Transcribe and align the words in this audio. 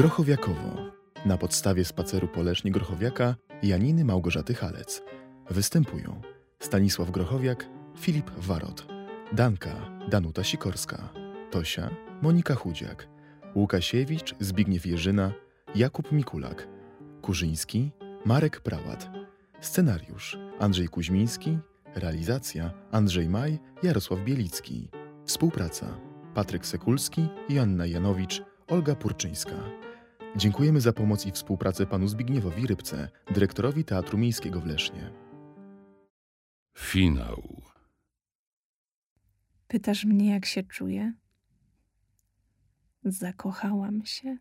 Grochowiakowo. 0.00 0.76
Na 1.26 1.36
podstawie 1.36 1.84
spaceru 1.84 2.28
po 2.28 2.40
Grochowiaka 2.64 3.34
Janiny 3.62 4.04
Małgorzaty 4.04 4.54
Halec. 4.54 5.02
Występują 5.50 6.20
Stanisław 6.60 7.10
Grochowiak, 7.10 7.66
Filip 7.98 8.30
Warot, 8.38 8.86
Danka, 9.32 9.90
Danuta 10.08 10.44
Sikorska, 10.44 11.08
Tosia, 11.50 11.90
Monika 12.22 12.54
Chudziak, 12.54 13.08
Łukasiewicz, 13.54 14.34
Zbigniew 14.40 14.86
Jerzyna, 14.86 15.32
Jakub 15.74 16.12
Mikulak, 16.12 16.68
Kurzyński, 17.22 17.90
Marek 18.24 18.60
Prałat. 18.60 19.10
Scenariusz 19.60 20.38
Andrzej 20.58 20.88
Kuźmiński, 20.88 21.58
realizacja 21.94 22.70
Andrzej 22.92 23.28
Maj, 23.28 23.58
Jarosław 23.82 24.20
Bielicki. 24.20 24.88
Współpraca 25.24 25.86
Patryk 26.34 26.66
Sekulski, 26.66 27.28
Joanna 27.48 27.86
Janowicz, 27.86 28.42
Olga 28.68 28.94
Purczyńska. 28.94 29.89
Dziękujemy 30.36 30.80
za 30.80 30.92
pomoc 30.92 31.26
i 31.26 31.32
współpracę 31.32 31.86
panu 31.86 32.08
Zbigniewowi 32.08 32.66
Rybce, 32.66 33.08
dyrektorowi 33.30 33.84
Teatru 33.84 34.18
Miejskiego 34.18 34.60
w 34.60 34.66
Lesznie. 34.66 35.12
Finał. 36.78 37.62
Pytasz 39.68 40.04
mnie, 40.04 40.30
jak 40.30 40.46
się 40.46 40.62
czuję? 40.62 41.12
Zakochałam 43.04 44.06
się. 44.06 44.38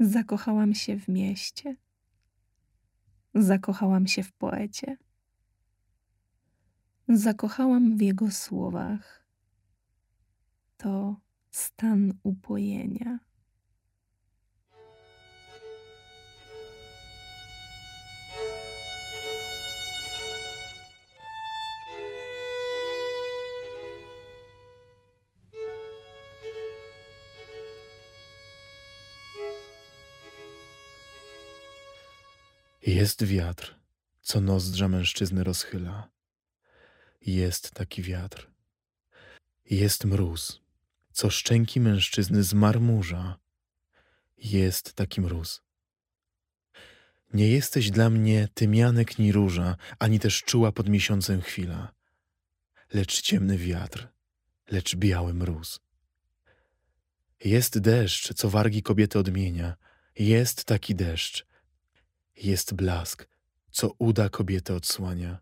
Zakochałam 0.00 0.74
się 0.74 0.98
w 0.98 1.08
mieście. 1.08 1.76
Zakochałam 3.34 4.06
się 4.06 4.22
w 4.22 4.32
poecie. 4.32 4.96
Zakochałam 7.08 7.96
w 7.96 8.00
jego 8.00 8.30
słowach. 8.30 9.26
To 10.76 11.16
stan 11.50 12.12
upojenia. 12.22 13.27
Jest 32.88 33.24
wiatr, 33.24 33.74
co 34.20 34.40
nozdrza 34.40 34.88
mężczyzny 34.88 35.44
rozchyla. 35.44 36.10
Jest 37.20 37.70
taki 37.70 38.02
wiatr. 38.02 38.50
Jest 39.70 40.04
mróz, 40.04 40.60
co 41.12 41.30
szczęki 41.30 41.80
mężczyzny 41.80 42.42
zmarmurza. 42.42 43.38
Jest 44.38 44.92
taki 44.92 45.20
mróz. 45.20 45.62
Nie 47.34 47.48
jesteś 47.48 47.90
dla 47.90 48.10
mnie 48.10 48.48
tymianek 48.54 49.18
ni 49.18 49.32
róża, 49.32 49.76
ani 49.98 50.20
też 50.20 50.42
czuła 50.42 50.72
pod 50.72 50.88
miesiącem 50.88 51.40
chwila, 51.40 51.94
lecz 52.92 53.22
ciemny 53.22 53.58
wiatr, 53.58 54.08
lecz 54.70 54.96
biały 54.96 55.34
mróz. 55.34 55.80
Jest 57.44 57.78
deszcz, 57.78 58.34
co 58.34 58.50
wargi 58.50 58.82
kobiety 58.82 59.18
odmienia, 59.18 59.76
jest 60.18 60.64
taki 60.64 60.94
deszcz, 60.94 61.47
jest 62.40 62.74
blask, 62.74 63.28
co 63.70 63.94
uda 63.98 64.28
kobietę 64.28 64.74
odsłania. 64.74 65.38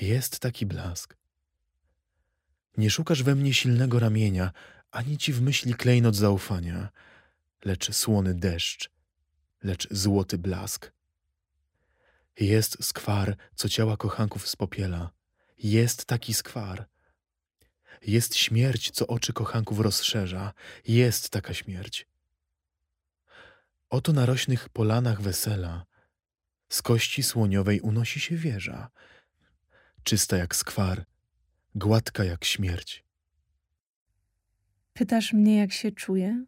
Jest 0.00 0.38
taki 0.38 0.66
blask. 0.66 1.16
Nie 2.76 2.90
szukasz 2.90 3.22
we 3.22 3.34
mnie 3.34 3.54
silnego 3.54 3.98
ramienia, 3.98 4.52
ani 4.90 5.18
ci 5.18 5.32
w 5.32 5.42
myśli 5.42 5.74
klejnot 5.74 6.16
zaufania, 6.16 6.88
lecz 7.64 7.94
słony 7.94 8.34
deszcz, 8.34 8.90
lecz 9.62 9.88
złoty 9.90 10.38
blask. 10.38 10.92
Jest 12.40 12.84
skwar, 12.84 13.36
co 13.54 13.68
ciała 13.68 13.96
kochanków 13.96 14.48
spopiela. 14.48 15.10
Jest 15.58 16.04
taki 16.04 16.34
skwar. 16.34 16.88
Jest 18.06 18.36
śmierć, 18.36 18.90
co 18.90 19.06
oczy 19.06 19.32
kochanków 19.32 19.80
rozszerza. 19.80 20.52
Jest 20.86 21.30
taka 21.30 21.54
śmierć. 21.54 22.06
Oto 23.90 24.12
na 24.12 24.26
rośnych 24.26 24.68
polanach 24.68 25.22
wesela, 25.22 25.86
z 26.70 26.82
kości 26.82 27.22
słoniowej 27.22 27.80
unosi 27.80 28.20
się 28.20 28.36
wieża, 28.36 28.90
czysta 30.02 30.36
jak 30.36 30.56
skwar, 30.56 31.04
gładka 31.74 32.24
jak 32.24 32.44
śmierć. 32.44 33.04
Pytasz 34.92 35.32
mnie, 35.32 35.56
jak 35.56 35.72
się 35.72 35.92
czuję? 35.92 36.44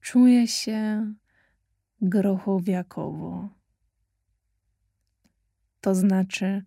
Czuję 0.00 0.48
się 0.48 1.14
grochowiakowo. 2.00 3.48
To 5.80 5.94
znaczy, 5.94 6.64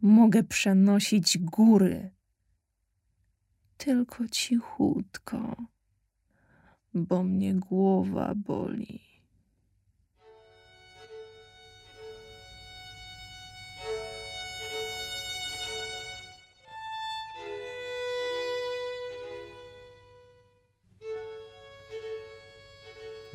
mogę 0.00 0.42
przenosić 0.44 1.38
góry, 1.38 2.10
tylko 3.76 4.28
cichutko, 4.28 5.56
bo 6.94 7.22
mnie 7.22 7.54
głowa 7.54 8.34
boli. 8.34 9.15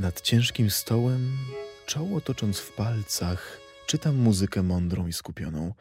Nad 0.02 0.22
ciężkim 0.22 0.70
stołem, 0.70 1.38
czoło 1.86 2.22
tocząc 2.22 2.60
w 2.60 2.72
palcach, 2.72 3.60
czytam 3.88 4.16
muzykę 4.16 4.64
mądrą 4.64 5.08
i 5.08 5.14
skupioną. 5.14 5.74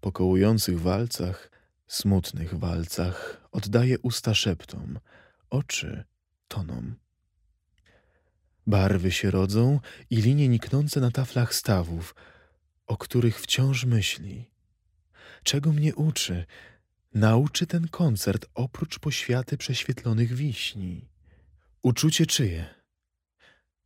Po 0.00 0.12
kołujących 0.12 0.80
walcach, 0.80 1.50
smutnych 1.86 2.54
walcach, 2.54 3.48
oddaję 3.52 3.98
usta 3.98 4.34
szeptom, 4.34 4.98
oczy 5.50 6.04
toną. 6.48 6.92
Barwy 8.66 9.12
się 9.12 9.30
rodzą 9.30 9.80
i 10.10 10.16
linie 10.16 10.48
niknące 10.48 11.00
na 11.00 11.10
taflach 11.10 11.54
stawów, 11.54 12.14
o 12.86 12.96
których 12.96 13.40
wciąż 13.40 13.84
myśli. 13.84 14.50
Czego 15.42 15.72
mnie 15.72 15.94
uczy? 15.94 16.46
Nauczy 17.14 17.66
ten 17.66 17.88
koncert 17.88 18.46
oprócz 18.54 18.98
poświaty 18.98 19.56
prześwietlonych 19.56 20.34
wiśni. 20.34 21.08
Uczucie 21.82 22.26
czyje? 22.26 22.81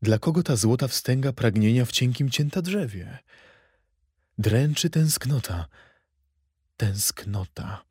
Dla 0.03 0.19
kogo 0.19 0.43
ta 0.43 0.57
złota 0.57 0.89
wstęga 0.89 1.33
pragnienia 1.33 1.85
w 1.85 1.93
cienkim 1.93 2.31
cięta 2.31 2.63
drzewie? 2.63 3.19
Dręczy 4.39 4.91
tęsknota, 4.91 5.67
tęsknota, 6.77 7.85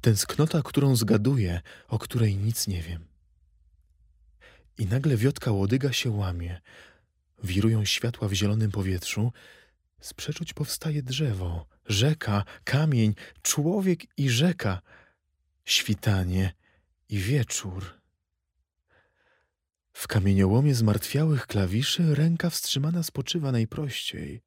tęsknota, 0.00 0.62
którą 0.62 0.96
zgaduję, 0.96 1.60
o 1.88 1.98
której 1.98 2.36
nic 2.36 2.66
nie 2.66 2.82
wiem. 2.82 3.06
I 4.78 4.86
nagle 4.86 5.16
wiotka 5.16 5.50
łodyga 5.50 5.92
się 5.92 6.10
łamie, 6.10 6.60
wirują 7.42 7.84
światła 7.84 8.28
w 8.28 8.32
zielonym 8.32 8.70
powietrzu, 8.70 9.32
z 10.00 10.14
przeczuć 10.14 10.52
powstaje 10.52 11.02
drzewo, 11.02 11.66
rzeka, 11.86 12.44
kamień, 12.64 13.14
człowiek 13.42 14.00
i 14.16 14.30
rzeka, 14.30 14.80
świtanie 15.64 16.52
i 17.08 17.18
wieczór. 17.18 18.03
W 19.94 20.08
kamieniołomie 20.08 20.74
zmartwiałych 20.74 21.46
klawiszy 21.46 22.14
ręka 22.14 22.50
wstrzymana 22.50 23.02
spoczywa 23.02 23.52
najprościej. 23.52 24.42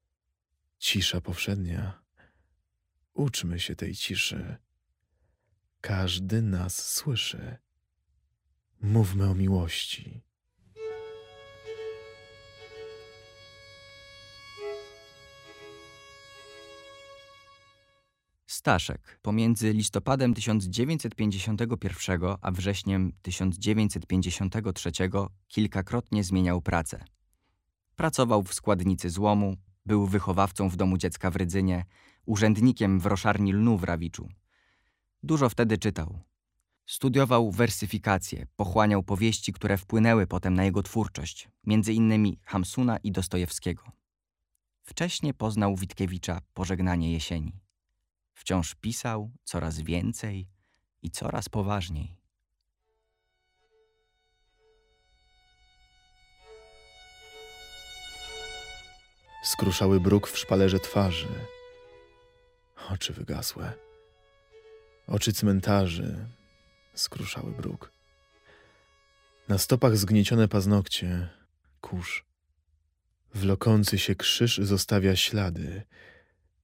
Cisza 0.78 1.22
powszednia. 1.22 2.04
Uczmy 3.14 3.60
się 3.60 3.76
tej 3.76 3.96
ciszy. 3.96 4.58
Każdy 5.82 6.42
nas 6.42 6.94
słyszy. 6.94 7.58
Mówmy 8.82 9.30
o 9.30 9.36
miłości. 9.36 10.22
Staszek 18.68 19.20
pomiędzy 19.22 19.74
listopadem 19.74 20.34
1951 20.34 22.22
a 22.42 22.52
wrześniem 22.52 23.14
1953 23.22 24.92
kilkakrotnie 25.48 26.24
zmieniał 26.24 26.62
pracę. 26.62 27.04
Pracował 27.96 28.44
w 28.44 28.54
składnicy 28.54 29.10
złomu, 29.10 29.56
był 29.86 30.08
wychowawcą 30.08 30.70
w 30.70 30.76
domu 30.76 30.98
dziecka 30.98 31.32
w 31.32 31.36
Rydzynie, 31.36 31.86
urzędnikiem 32.26 33.00
w 33.00 33.06
roszarni 33.06 33.54
lnu 33.54 33.78
w 33.78 33.84
Rawiczu. 33.84 34.30
Dużo 35.24 35.50
wtedy 35.50 35.78
czytał. 35.78 36.20
Studiował 36.86 37.52
wersyfikację, 37.52 38.48
pochłaniał 38.56 39.04
powieści, 39.04 39.54
które 39.54 39.78
wpłynęły 39.78 40.28
potem 40.28 40.54
na 40.54 40.64
jego 40.64 40.84
twórczość, 40.84 41.50
między 41.66 41.94
innymi 41.94 42.40
Hamsuna 42.44 42.98
i 42.98 43.12
Dostojewskiego. 43.12 43.84
Wcześniej 44.84 45.34
poznał 45.34 45.76
Witkiewicza 45.76 46.42
Pożegnanie 46.54 47.12
jesieni. 47.12 47.67
Wciąż 48.38 48.76
pisał 48.76 49.32
coraz 49.44 49.80
więcej 49.82 50.50
i 51.02 51.12
coraz 51.12 51.50
poważniej. 51.50 52.16
Skruszały 59.44 60.00
bruk 60.00 60.28
w 60.28 60.38
szpalerze 60.38 60.80
twarzy. 60.80 61.28
Oczy 62.90 63.14
wygasłe. 63.14 63.74
Oczy 65.08 65.34
cmentarzy 65.34 66.28
skruszały 66.94 67.52
bruk. 67.52 67.92
Na 69.48 69.58
stopach 69.58 69.98
zgniecione 69.98 70.48
paznokcie, 70.48 71.30
kurz. 71.82 72.26
Wlokący 73.34 74.00
się 74.00 74.16
krzyż 74.16 74.58
zostawia 74.58 75.16
ślady, 75.16 75.84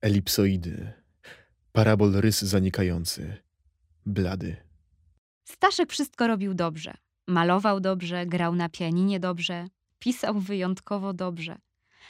elipsoidy, 0.02 1.03
parabol 1.74 2.12
rys 2.12 2.42
zanikający, 2.42 3.38
blady. 4.06 4.56
Staszek 5.44 5.92
wszystko 5.92 6.28
robił 6.28 6.54
dobrze. 6.54 6.94
Malował 7.28 7.80
dobrze, 7.80 8.26
grał 8.26 8.56
na 8.56 8.70
pianinie 8.70 9.20
dobrze, 9.20 9.68
pisał 10.00 10.40
wyjątkowo 10.40 11.14
dobrze. 11.14 11.58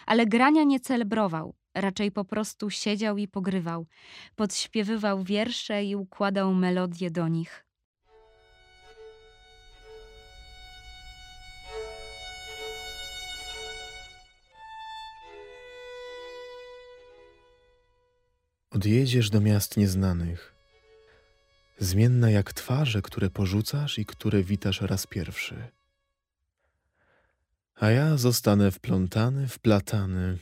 Ale 0.05 0.25
grania 0.25 0.63
nie 0.63 0.79
celebrował, 0.79 1.55
raczej 1.75 2.11
po 2.11 2.25
prostu 2.25 2.69
siedział 2.69 3.17
i 3.17 3.27
pogrywał. 3.27 3.85
Podśpiewywał 4.35 5.23
wiersze 5.23 5.83
i 5.83 5.95
układał 5.95 6.53
melodie 6.53 7.11
do 7.11 7.27
nich. 7.27 7.65
Odjedziesz 18.75 19.29
do 19.29 19.41
miast 19.41 19.77
nieznanych, 19.77 20.55
zmienna 21.79 22.29
jak 22.29 22.53
twarze, 22.53 23.01
które 23.01 23.29
porzucasz 23.29 23.99
i 23.99 24.05
które 24.05 24.43
witasz 24.43 24.81
raz 24.81 25.07
pierwszy. 25.07 25.67
A 27.75 27.89
ja 27.89 28.17
zostanę 28.17 28.71
wplątany, 28.71 29.47
wplatany 29.47 30.37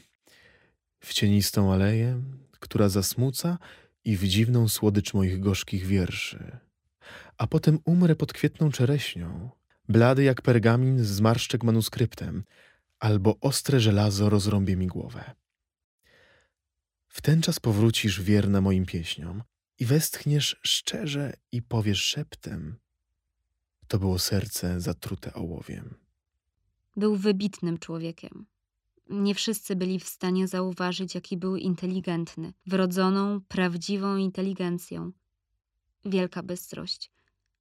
w 0.99 1.13
cienistą 1.13 1.73
aleję, 1.73 2.21
która 2.59 2.89
zasmuca 2.89 3.57
i 4.05 4.17
w 4.17 4.23
dziwną 4.27 4.67
słodycz 4.67 5.13
moich 5.13 5.39
gorzkich 5.39 5.85
wierszy. 5.85 6.57
A 7.37 7.47
potem 7.47 7.79
umrę 7.85 8.15
pod 8.15 8.33
kwietną 8.33 8.71
czereśnią, 8.71 9.49
blady 9.89 10.23
jak 10.23 10.41
pergamin 10.41 11.03
z 11.03 11.07
zmarszczek 11.07 11.63
manuskryptem, 11.63 12.43
albo 12.99 13.37
ostre 13.41 13.79
żelazo 13.79 14.29
rozrąbie 14.29 14.75
mi 14.75 14.87
głowę. 14.87 15.40
W 17.13 17.21
ten 17.21 17.41
czas 17.41 17.59
powrócisz 17.59 18.21
wierna 18.21 18.61
moim 18.61 18.85
pieśniom 18.85 19.43
i 19.79 19.85
westchniesz 19.85 20.59
szczerze 20.63 21.33
i 21.51 21.61
powiesz 21.61 22.03
szeptem. 22.03 22.75
To 23.87 23.99
było 23.99 24.19
serce 24.19 24.81
zatrute 24.81 25.33
ołowiem. 25.33 25.95
Był 26.95 27.15
wybitnym 27.15 27.77
człowiekiem. 27.77 28.45
Nie 29.09 29.35
wszyscy 29.35 29.75
byli 29.75 29.99
w 29.99 30.07
stanie 30.07 30.47
zauważyć, 30.47 31.15
jaki 31.15 31.37
był 31.37 31.55
inteligentny, 31.55 32.53
wrodzoną, 32.65 33.41
prawdziwą 33.47 34.17
inteligencją. 34.17 35.11
Wielka 36.05 36.43
bystrość, 36.43 37.11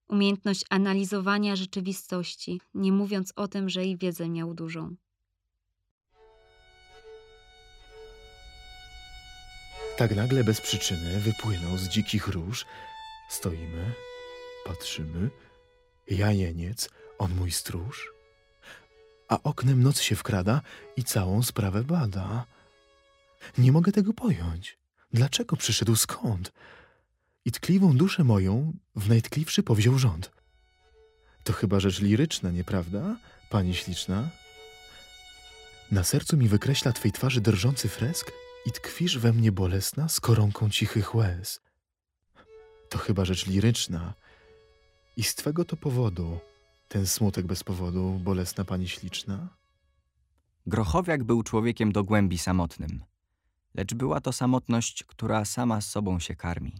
umiejętność 0.08 0.64
analizowania 0.70 1.56
rzeczywistości, 1.56 2.60
nie 2.74 2.92
mówiąc 2.92 3.32
o 3.36 3.48
tym, 3.48 3.68
że 3.68 3.84
i 3.84 3.96
wiedzę 3.96 4.28
miał 4.28 4.54
dużą. 4.54 4.96
Tak 10.00 10.16
nagle 10.16 10.44
bez 10.44 10.60
przyczyny 10.60 11.20
wypłynął 11.20 11.78
z 11.78 11.88
dzikich 11.88 12.28
róż. 12.28 12.66
Stoimy, 13.28 13.92
patrzymy. 14.64 15.30
Ja 16.08 16.32
jeniec, 16.32 16.88
on 17.18 17.34
mój 17.34 17.50
stróż. 17.50 18.12
A 19.28 19.42
oknem 19.42 19.82
noc 19.82 20.00
się 20.00 20.16
wkrada 20.16 20.60
i 20.96 21.04
całą 21.04 21.42
sprawę 21.42 21.84
bada. 21.84 22.46
Nie 23.58 23.72
mogę 23.72 23.92
tego 23.92 24.12
pojąć. 24.12 24.78
Dlaczego 25.12 25.56
przyszedł 25.56 25.96
skąd? 25.96 26.52
I 27.44 27.52
tkliwą 27.52 27.96
duszę 27.96 28.24
moją 28.24 28.72
w 28.96 29.08
najtkliwszy 29.08 29.62
powziął 29.62 29.98
rząd. 29.98 30.30
To 31.44 31.52
chyba 31.52 31.80
rzecz 31.80 32.00
liryczna, 32.00 32.50
nieprawda, 32.50 33.16
pani 33.50 33.74
śliczna? 33.74 34.28
Na 35.90 36.04
sercu 36.04 36.36
mi 36.36 36.48
wykreśla 36.48 36.92
twej 36.92 37.12
twarzy 37.12 37.40
drżący 37.40 37.88
fresk 37.88 38.32
i 38.66 38.72
tkwisz 38.72 39.18
we 39.18 39.32
mnie 39.32 39.52
bolesna 39.52 40.08
z 40.08 40.20
koronką 40.20 40.70
cichych 40.70 41.14
łez. 41.14 41.60
To 42.88 42.98
chyba 42.98 43.24
rzecz 43.24 43.46
liryczna. 43.46 44.14
I 45.16 45.22
z 45.22 45.34
twego 45.34 45.64
to 45.64 45.76
powodu, 45.76 46.38
ten 46.88 47.06
smutek 47.06 47.46
bez 47.46 47.64
powodu, 47.64 48.20
bolesna 48.24 48.64
pani 48.64 48.88
śliczna? 48.88 49.48
Grochowiak 50.66 51.24
był 51.24 51.42
człowiekiem 51.42 51.92
do 51.92 52.04
głębi 52.04 52.38
samotnym, 52.38 53.04
lecz 53.74 53.94
była 53.94 54.20
to 54.20 54.32
samotność, 54.32 55.04
która 55.04 55.44
sama 55.44 55.80
z 55.80 55.88
sobą 55.88 56.18
się 56.18 56.36
karmi. 56.36 56.72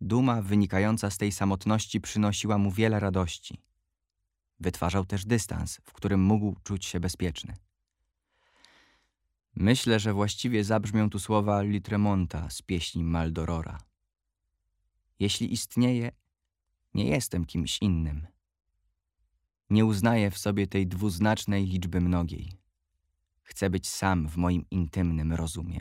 Duma 0.00 0.42
wynikająca 0.42 1.10
z 1.10 1.18
tej 1.18 1.32
samotności 1.32 2.00
przynosiła 2.00 2.58
mu 2.58 2.70
wiele 2.70 3.00
radości. 3.00 3.62
Wytwarzał 4.60 5.04
też 5.04 5.24
dystans, 5.24 5.80
w 5.84 5.92
którym 5.92 6.20
mógł 6.20 6.56
czuć 6.62 6.86
się 6.86 7.00
bezpieczny. 7.00 7.56
Myślę, 9.60 10.00
że 10.00 10.12
właściwie 10.12 10.64
zabrzmią 10.64 11.10
tu 11.10 11.18
słowa 11.18 11.62
Litremonta 11.62 12.50
z 12.50 12.62
pieśni 12.62 13.04
Maldorora. 13.04 13.78
Jeśli 15.18 15.52
istnieje, 15.52 16.12
nie 16.94 17.04
jestem 17.04 17.44
kimś 17.44 17.78
innym. 17.82 18.26
Nie 19.70 19.84
uznaję 19.84 20.30
w 20.30 20.38
sobie 20.38 20.66
tej 20.66 20.86
dwuznacznej 20.86 21.66
liczby 21.66 22.00
mnogiej. 22.00 22.52
Chcę 23.42 23.70
być 23.70 23.88
sam 23.88 24.28
w 24.28 24.36
moim 24.36 24.64
intymnym 24.70 25.32
rozumie. 25.32 25.80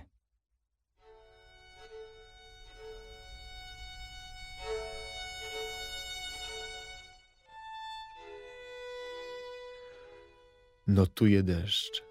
Notuje 10.88 11.44
deszcz. 11.44 12.07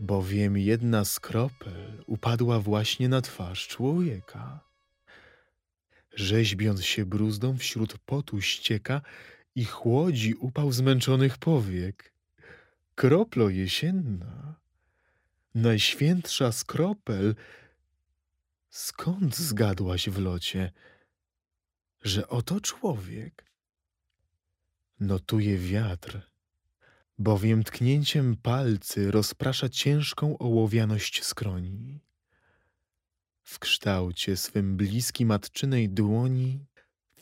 Bowiem 0.00 0.58
jedna 0.58 1.04
z 1.04 1.20
kropel 1.20 2.04
upadła 2.06 2.60
właśnie 2.60 3.08
na 3.08 3.20
twarz 3.20 3.68
człowieka. 3.68 4.60
Rzeźbiąc 6.14 6.84
się 6.84 7.06
bruzdą 7.06 7.56
wśród 7.56 7.98
potu 7.98 8.40
ścieka 8.40 9.00
i 9.54 9.64
chłodzi 9.64 10.34
upał 10.34 10.72
zmęczonych 10.72 11.38
powiek. 11.38 12.12
Kroplo 12.94 13.48
jesienna, 13.48 14.54
najświętsza 15.54 16.52
z 16.52 16.64
kropel, 16.64 17.34
skąd 18.70 19.36
zgadłaś 19.36 20.08
w 20.08 20.18
locie, 20.18 20.72
że 22.02 22.28
oto 22.28 22.60
człowiek? 22.60 23.44
Notuje 25.00 25.58
wiatr, 25.58 26.33
bowiem 27.18 27.64
tknięciem 27.64 28.36
palcy 28.36 29.10
rozprasza 29.10 29.68
ciężką 29.68 30.38
ołowianość 30.38 31.24
skroni. 31.24 32.00
W 33.42 33.58
kształcie 33.58 34.36
swym 34.36 34.76
bliski 34.76 35.26
matczynej 35.26 35.90
dłoni 35.90 36.66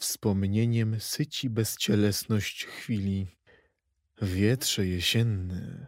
wspomnieniem 0.03 1.01
syci 1.01 1.51
bezcielesność 1.51 2.65
chwili. 2.65 3.37
Wietrze 4.23 4.87
jesienny, 4.87 5.87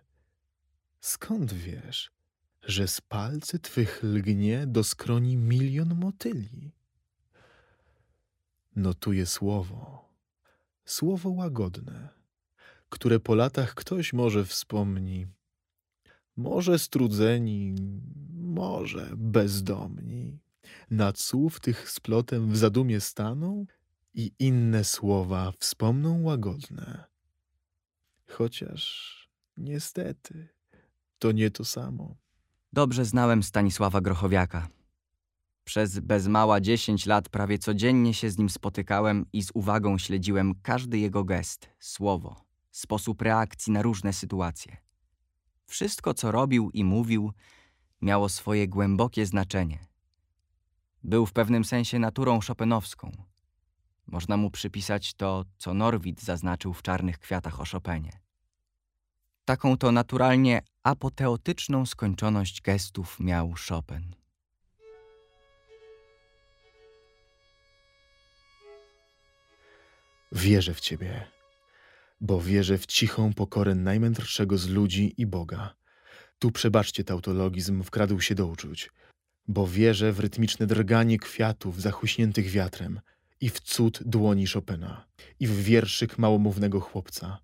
skąd 1.01 1.53
wiesz, 1.53 2.11
że 2.63 2.89
z 2.89 3.01
palcy 3.01 3.59
twych 3.59 4.03
lgnie 4.03 4.67
do 4.67 4.85
skroni 4.85 5.37
milion 5.37 5.95
motyli? 5.95 6.73
Notuje 8.77 9.27
słowo, 9.27 10.09
słowo 10.85 11.31
łagodne, 11.31 12.24
które 12.95 13.21
po 13.21 13.35
latach 13.35 13.75
ktoś 13.75 14.13
może 14.13 14.45
wspomni. 14.45 15.27
Może 16.37 16.79
strudzeni, 16.79 17.75
może 18.33 19.11
bezdomni. 19.17 20.39
Nad 20.91 21.19
słów 21.19 21.61
tych 21.61 21.91
splotem 21.91 22.51
w 22.51 22.57
zadumie 22.57 23.01
staną 23.01 23.67
i 24.15 24.33
inne 24.39 24.85
słowa 24.85 25.53
wspomną 25.59 26.23
łagodne. 26.23 27.05
Chociaż 28.27 29.15
niestety 29.57 30.49
to 31.19 31.33
nie 31.33 31.51
to 31.51 31.65
samo. 31.65 32.17
Dobrze 32.73 33.05
znałem 33.05 33.43
Stanisława 33.43 34.01
Grochowiaka. 34.01 34.69
Przez 35.65 35.99
bez 35.99 36.27
mała 36.27 36.61
dziesięć 36.61 37.07
lat 37.07 37.29
prawie 37.29 37.59
codziennie 37.59 38.15
się 38.15 38.31
z 38.31 38.39
nim 38.39 38.51
spotykałem 38.51 39.27
i 39.33 39.43
z 39.43 39.51
uwagą 39.55 39.99
śledziłem 39.99 40.55
każdy 40.63 40.99
jego 40.99 41.25
gest, 41.25 41.71
słowo, 41.79 42.45
sposób 42.77 43.23
reakcji 43.23 43.73
na 43.73 43.83
różne 43.83 44.13
sytuacje. 44.13 44.77
Wszystko, 45.67 46.15
co 46.15 46.33
robił 46.33 46.71
i 46.71 46.85
mówił, 46.85 47.33
miało 48.01 48.29
swoje 48.29 48.69
głębokie 48.69 49.27
znaczenie. 49.27 49.87
Był 51.05 51.27
w 51.27 51.33
pewnym 51.33 51.65
sensie 51.65 51.99
naturą 51.99 52.41
chopinowską– 52.41 53.13
można 54.07 54.37
mu 54.37 54.51
przypisać 54.51 55.15
to, 55.15 55.45
co 55.59 55.75
Norwid 55.75 56.23
zaznaczył 56.23 56.73
w 56.75 56.83
Czarnych 56.83 57.19
Kwiatach 57.19 57.61
o 57.61 57.65
Chopinie. 57.65 58.21
Taką 59.45 59.77
to 59.77 59.93
naturalnie 59.93 60.63
apoteotyczną 60.83 61.87
skończoność 61.87 62.61
gestów 62.61 63.21
miał 63.21 63.55
Chopin. 63.69 64.15
Wierzę 70.33 70.75
w 70.75 70.81
Ciebie, 70.81 71.27
bo 72.25 72.41
wierzę 72.41 72.79
w 72.79 72.87
cichą 72.87 73.33
pokorę 73.33 73.75
najmędrszego 73.75 74.59
z 74.59 74.69
ludzi 74.69 75.15
i 75.19 75.27
Boga. 75.27 75.75
Tu 76.39 76.51
przebaczcie 76.51 77.05
tautologizm, 77.05 77.83
wkradł 77.83 78.21
się 78.21 78.35
do 78.35 78.47
uczuć, 78.47 78.91
bo 79.49 79.67
wierzę 79.67 80.13
w 80.13 80.21
rytmiczne 80.21 80.67
drganie 80.67 81.19
kwiatów 81.19 81.83
zachuśniętych 81.83 82.51
wiatrem 82.51 83.01
i 83.41 83.49
w 83.49 83.61
cud 83.61 84.03
dłoni 84.07 84.47
Chopina 84.47 85.07
i 85.41 85.47
w 85.47 85.63
wierszyk 85.63 86.19
małomównego 86.19 86.81
chłopca. 86.81 87.39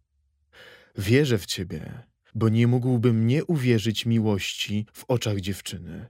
Wierzę 0.98 1.38
w 1.38 1.46
Ciebie, 1.46 2.02
bo 2.34 2.48
nie 2.48 2.66
mógłbym 2.66 3.26
nie 3.26 3.44
uwierzyć 3.44 4.06
miłości 4.06 4.86
w 4.92 5.04
oczach 5.08 5.40
dziewczyny. 5.40 6.06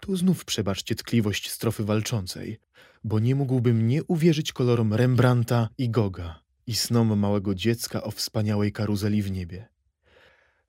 Tu 0.00 0.16
znów 0.16 0.44
przebaczcie 0.44 0.94
tkliwość 0.94 1.50
strofy 1.50 1.84
walczącej, 1.84 2.58
bo 3.04 3.18
nie 3.18 3.34
mógłbym 3.34 3.88
nie 3.88 4.04
uwierzyć 4.04 4.52
kolorom 4.52 4.94
Rembrandta 4.94 5.68
i 5.78 5.90
Goga 5.90 6.45
i 6.66 6.74
snom 6.74 7.18
małego 7.18 7.54
dziecka 7.54 8.02
o 8.02 8.10
wspaniałej 8.10 8.72
karuzeli 8.72 9.22
w 9.22 9.30
niebie. 9.30 9.68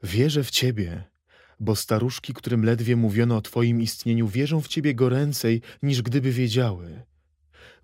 Wierzę 0.03 0.43
w 0.43 0.51
Ciebie, 0.51 1.03
bo 1.59 1.75
staruszki, 1.75 2.33
którym 2.33 2.65
ledwie 2.65 2.95
mówiono 2.95 3.37
o 3.37 3.41
Twoim 3.41 3.81
istnieniu, 3.81 4.27
wierzą 4.27 4.61
w 4.61 4.67
Ciebie 4.67 4.95
goręcej, 4.95 5.61
niż 5.83 6.01
gdyby 6.01 6.31
wiedziały. 6.31 7.03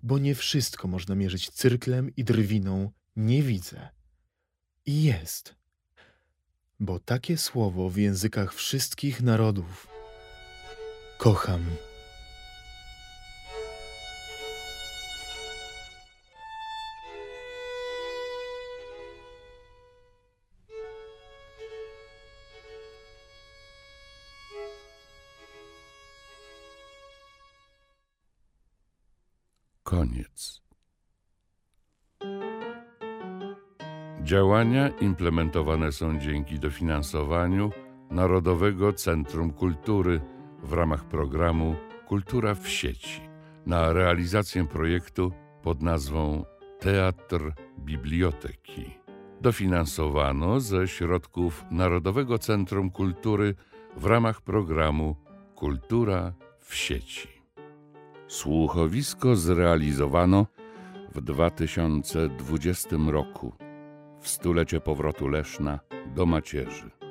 Bo 0.02 0.18
nie 0.18 0.34
wszystko 0.34 0.88
można 0.88 1.14
mierzyć 1.14 1.50
cyrklem 1.50 2.16
i 2.16 2.24
drwiną, 2.24 2.90
nie 3.16 3.42
widzę. 3.42 3.88
I 4.86 5.02
jest. 5.02 5.54
Bo 6.80 7.00
takie 7.00 7.36
słowo 7.36 7.90
w 7.90 7.96
językach 7.96 8.54
wszystkich 8.54 9.22
narodów 9.22 9.88
kocham. 11.18 11.64
Koniec. 29.94 30.62
Działania 34.22 34.88
implementowane 34.88 35.92
są 35.92 36.18
dzięki 36.20 36.58
dofinansowaniu 36.58 37.70
Narodowego 38.10 38.92
Centrum 38.92 39.52
Kultury 39.52 40.20
w 40.62 40.72
ramach 40.72 41.04
programu 41.04 41.76
Kultura 42.08 42.54
w 42.54 42.68
sieci 42.68 43.20
na 43.66 43.92
realizację 43.92 44.66
projektu 44.66 45.32
pod 45.62 45.82
nazwą 45.82 46.44
Teatr 46.80 47.52
Biblioteki. 47.78 48.84
Dofinansowano 49.40 50.60
ze 50.60 50.88
środków 50.88 51.64
Narodowego 51.70 52.38
Centrum 52.38 52.90
Kultury 52.90 53.54
w 53.96 54.04
ramach 54.04 54.42
programu 54.42 55.16
Kultura 55.54 56.32
w 56.60 56.74
sieci. 56.74 57.33
Słuchowisko 58.28 59.36
zrealizowano 59.36 60.46
w 61.14 61.20
2020 61.20 62.96
roku, 63.06 63.52
w 64.20 64.28
stulecie 64.28 64.80
powrotu 64.80 65.28
Leszna 65.28 65.80
do 66.14 66.26
macierzy. 66.26 67.03